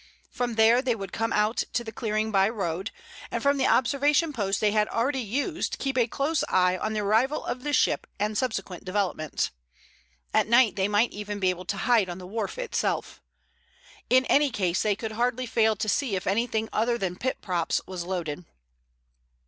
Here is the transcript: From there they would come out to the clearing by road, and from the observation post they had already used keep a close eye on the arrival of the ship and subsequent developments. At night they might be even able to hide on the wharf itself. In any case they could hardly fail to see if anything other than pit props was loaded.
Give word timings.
From 0.31 0.55
there 0.55 0.81
they 0.81 0.95
would 0.95 1.13
come 1.13 1.31
out 1.31 1.57
to 1.73 1.83
the 1.83 1.91
clearing 1.91 2.31
by 2.31 2.49
road, 2.49 2.89
and 3.29 3.43
from 3.43 3.57
the 3.57 3.67
observation 3.67 4.33
post 4.33 4.59
they 4.59 4.71
had 4.71 4.87
already 4.87 5.19
used 5.21 5.77
keep 5.77 5.95
a 5.95 6.07
close 6.07 6.43
eye 6.49 6.75
on 6.75 6.93
the 6.93 7.01
arrival 7.01 7.45
of 7.45 7.61
the 7.61 7.71
ship 7.71 8.07
and 8.19 8.35
subsequent 8.35 8.83
developments. 8.83 9.51
At 10.33 10.47
night 10.47 10.75
they 10.75 10.87
might 10.87 11.11
be 11.11 11.19
even 11.19 11.45
able 11.45 11.65
to 11.65 11.77
hide 11.77 12.09
on 12.09 12.17
the 12.17 12.25
wharf 12.25 12.57
itself. 12.57 13.21
In 14.09 14.25
any 14.25 14.49
case 14.49 14.81
they 14.81 14.95
could 14.95 15.11
hardly 15.11 15.45
fail 15.45 15.75
to 15.75 15.87
see 15.87 16.15
if 16.15 16.25
anything 16.25 16.67
other 16.73 16.97
than 16.97 17.15
pit 17.15 17.37
props 17.43 17.79
was 17.85 18.03
loaded. 18.03 18.45